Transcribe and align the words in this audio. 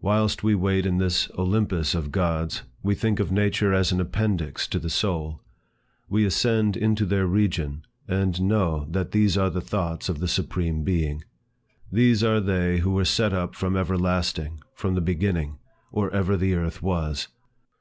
Whilst 0.00 0.42
we 0.42 0.56
wait 0.56 0.84
in 0.86 0.98
this 0.98 1.30
Olympus 1.38 1.94
of 1.94 2.10
gods, 2.10 2.64
we 2.82 2.96
think 2.96 3.20
of 3.20 3.30
nature 3.30 3.72
as 3.72 3.92
an 3.92 4.00
appendix 4.00 4.66
to 4.66 4.80
the 4.80 4.90
soul. 4.90 5.40
We 6.08 6.24
ascend 6.24 6.76
into 6.76 7.06
their 7.06 7.28
region, 7.28 7.84
and 8.08 8.40
know 8.42 8.86
that 8.90 9.12
these 9.12 9.38
are 9.38 9.50
the 9.50 9.60
thoughts 9.60 10.08
of 10.08 10.18
the 10.18 10.26
Supreme 10.26 10.82
Being. 10.82 11.22
"These 11.92 12.24
are 12.24 12.40
they 12.40 12.78
who 12.78 12.90
were 12.90 13.04
set 13.04 13.32
up 13.32 13.54
from 13.54 13.76
everlasting, 13.76 14.62
from 14.74 14.96
the 14.96 15.00
beginning, 15.00 15.60
or 15.92 16.10
ever 16.10 16.36
the 16.36 16.54
earth 16.56 16.82
was. 16.82 17.28